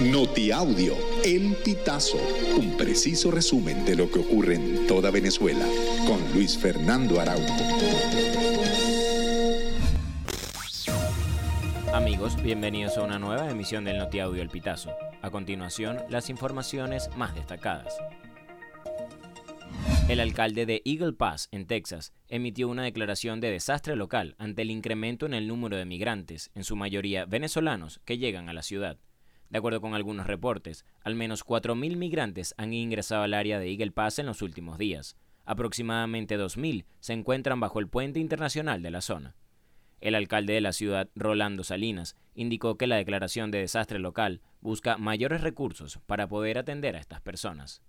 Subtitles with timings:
[0.00, 2.18] Notiaudio, El Pitazo,
[2.58, 5.64] un preciso resumen de lo que ocurre en toda Venezuela,
[6.04, 7.54] con Luis Fernando Araújo.
[11.92, 14.90] Amigos, bienvenidos a una nueva emisión del Notiaudio El Pitazo.
[15.22, 17.94] A continuación, las informaciones más destacadas.
[20.08, 24.72] El alcalde de Eagle Pass, en Texas, emitió una declaración de desastre local ante el
[24.72, 28.98] incremento en el número de migrantes, en su mayoría venezolanos, que llegan a la ciudad.
[29.50, 33.92] De acuerdo con algunos reportes, al menos 4.000 migrantes han ingresado al área de Eagle
[33.92, 35.16] Pass en los últimos días.
[35.44, 39.36] Aproximadamente 2.000 se encuentran bajo el puente internacional de la zona.
[40.00, 44.98] El alcalde de la ciudad, Rolando Salinas, indicó que la declaración de desastre local busca
[44.98, 47.82] mayores recursos para poder atender a estas personas.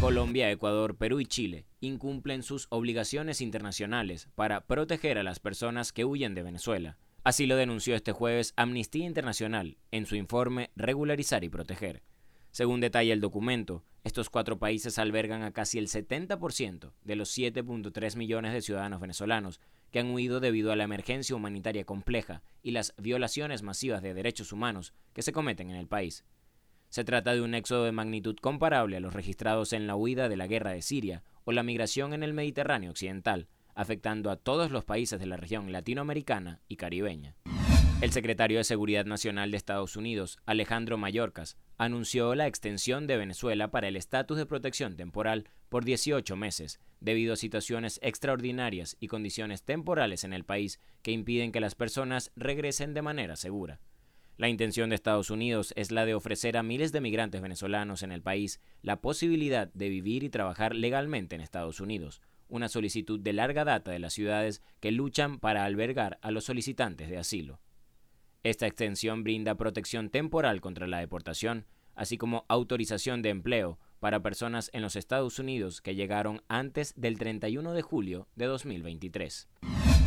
[0.00, 6.04] Colombia, Ecuador, Perú y Chile incumplen sus obligaciones internacionales para proteger a las personas que
[6.04, 6.98] huyen de Venezuela.
[7.26, 12.04] Así lo denunció este jueves Amnistía Internacional en su informe Regularizar y Proteger.
[12.52, 18.14] Según detalla el documento, estos cuatro países albergan a casi el 70% de los 7.3
[18.14, 19.60] millones de ciudadanos venezolanos
[19.90, 24.52] que han huido debido a la emergencia humanitaria compleja y las violaciones masivas de derechos
[24.52, 26.24] humanos que se cometen en el país.
[26.90, 30.36] Se trata de un éxodo de magnitud comparable a los registrados en la huida de
[30.36, 34.84] la guerra de Siria o la migración en el Mediterráneo occidental, afectando a todos los
[34.84, 37.36] países de la región latinoamericana y caribeña.
[38.02, 43.70] El secretario de Seguridad Nacional de Estados Unidos, Alejandro Mayorkas, anunció la extensión de Venezuela
[43.70, 49.62] para el estatus de protección temporal por 18 meses, debido a situaciones extraordinarias y condiciones
[49.62, 53.80] temporales en el país que impiden que las personas regresen de manera segura.
[54.36, 58.12] La intención de Estados Unidos es la de ofrecer a miles de migrantes venezolanos en
[58.12, 63.32] el país la posibilidad de vivir y trabajar legalmente en Estados Unidos, una solicitud de
[63.32, 67.60] larga data de las ciudades que luchan para albergar a los solicitantes de asilo.
[68.42, 74.70] Esta extensión brinda protección temporal contra la deportación, así como autorización de empleo para personas
[74.72, 79.48] en los Estados Unidos que llegaron antes del 31 de julio de 2023.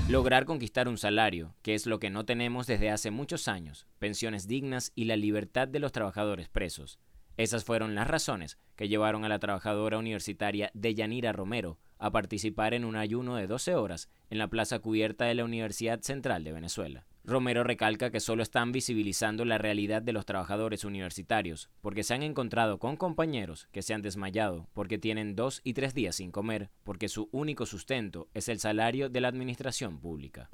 [0.10, 4.48] Lograr conquistar un salario, que es lo que no tenemos desde hace muchos años, pensiones
[4.48, 7.00] dignas y la libertad de los trabajadores presos.
[7.40, 12.84] Esas fueron las razones que llevaron a la trabajadora universitaria Deyanira Romero a participar en
[12.84, 17.06] un ayuno de 12 horas en la plaza cubierta de la Universidad Central de Venezuela.
[17.24, 22.24] Romero recalca que solo están visibilizando la realidad de los trabajadores universitarios, porque se han
[22.24, 26.70] encontrado con compañeros que se han desmayado porque tienen dos y tres días sin comer,
[26.84, 30.50] porque su único sustento es el salario de la administración pública.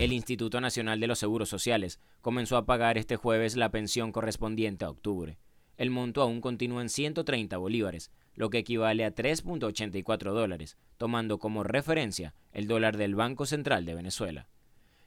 [0.00, 4.84] El Instituto Nacional de los Seguros Sociales comenzó a pagar este jueves la pensión correspondiente
[4.84, 5.38] a octubre.
[5.76, 11.62] El monto aún continúa en 130 bolívares, lo que equivale a 3.84 dólares, tomando como
[11.62, 14.48] referencia el dólar del Banco Central de Venezuela.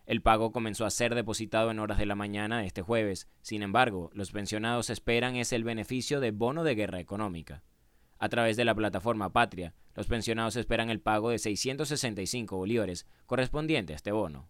[0.06, 3.28] El pago comenzó a ser depositado en horas de la mañana de este jueves.
[3.44, 7.62] Sin embargo, los pensionados esperan es el beneficio de bono de guerra económica.
[8.18, 13.94] A través de la plataforma Patria, los pensionados esperan el pago de 665 bolívares correspondiente
[13.94, 14.50] a este bono.